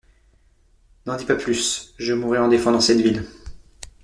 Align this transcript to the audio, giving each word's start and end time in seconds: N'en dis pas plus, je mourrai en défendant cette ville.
N'en 1.05 1.15
dis 1.15 1.25
pas 1.25 1.35
plus, 1.35 1.93
je 1.99 2.13
mourrai 2.13 2.39
en 2.39 2.47
défendant 2.47 2.81
cette 2.81 3.01
ville. 3.01 3.23